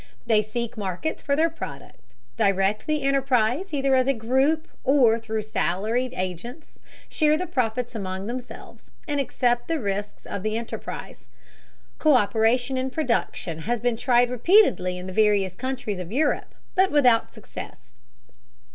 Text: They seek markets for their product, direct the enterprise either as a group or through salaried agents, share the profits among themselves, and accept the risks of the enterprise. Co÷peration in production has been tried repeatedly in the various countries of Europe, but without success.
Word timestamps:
They 0.25 0.41
seek 0.41 0.77
markets 0.77 1.21
for 1.21 1.35
their 1.35 1.51
product, 1.51 2.15
direct 2.35 2.87
the 2.87 3.03
enterprise 3.03 3.71
either 3.71 3.93
as 3.93 4.07
a 4.07 4.15
group 4.15 4.67
or 4.83 5.19
through 5.19 5.43
salaried 5.43 6.11
agents, 6.15 6.79
share 7.07 7.37
the 7.37 7.45
profits 7.45 7.93
among 7.93 8.25
themselves, 8.25 8.89
and 9.07 9.19
accept 9.19 9.67
the 9.67 9.79
risks 9.79 10.25
of 10.25 10.41
the 10.41 10.57
enterprise. 10.57 11.27
Co÷peration 11.99 12.79
in 12.79 12.89
production 12.89 13.59
has 13.59 13.79
been 13.79 13.95
tried 13.95 14.31
repeatedly 14.31 14.97
in 14.97 15.05
the 15.05 15.13
various 15.13 15.53
countries 15.55 15.99
of 15.99 16.11
Europe, 16.11 16.55
but 16.73 16.89
without 16.91 17.31
success. 17.31 17.91